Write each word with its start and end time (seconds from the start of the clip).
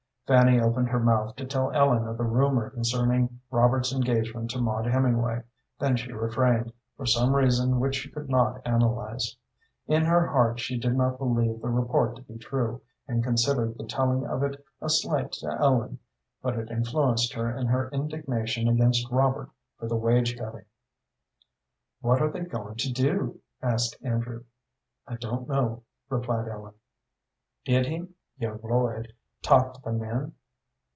Fanny 0.27 0.61
opened 0.61 0.87
her 0.87 0.99
mouth 1.01 1.35
to 1.35 1.45
tell 1.45 1.71
Ellen 1.73 2.07
of 2.07 2.17
the 2.17 2.23
rumor 2.23 2.69
concerning 2.69 3.41
Robert's 3.49 3.91
engagement 3.91 4.49
to 4.51 4.61
Maud 4.61 4.85
Hemingway, 4.85 5.41
then 5.77 5.97
she 5.97 6.13
refrained, 6.13 6.71
for 6.95 7.05
some 7.05 7.35
reason 7.35 7.81
which 7.81 7.95
she 7.95 8.09
could 8.09 8.29
not 8.29 8.61
analyze. 8.65 9.35
In 9.87 10.05
her 10.05 10.27
heart 10.27 10.57
she 10.61 10.79
did 10.79 10.95
not 10.95 11.17
believe 11.17 11.59
the 11.59 11.67
report 11.67 12.15
to 12.15 12.21
be 12.21 12.37
true, 12.37 12.81
and 13.09 13.21
considered 13.21 13.77
the 13.77 13.83
telling 13.83 14.25
of 14.25 14.41
it 14.41 14.63
a 14.79 14.87
slight 14.89 15.33
to 15.33 15.49
Ellen, 15.59 15.99
but 16.41 16.57
it 16.57 16.71
influenced 16.71 17.33
her 17.33 17.53
in 17.53 17.67
her 17.67 17.89
indignation 17.89 18.69
against 18.69 19.11
Robert 19.11 19.49
for 19.79 19.89
the 19.89 19.97
wage 19.97 20.37
cutting. 20.37 20.63
"What 21.99 22.21
are 22.21 22.31
they 22.31 22.45
going 22.45 22.75
to 22.75 22.93
do?" 22.93 23.41
asked 23.61 23.97
Andrew. 24.01 24.45
"I 25.05 25.17
don't 25.17 25.49
know," 25.49 25.83
replied 26.07 26.47
Ellen. 26.47 26.75
"Did 27.65 27.85
he 27.87 28.07
young 28.37 28.61
Lloyd 28.63 29.11
talk 29.43 29.73
to 29.73 29.81
the 29.81 29.91
men?" 29.91 30.31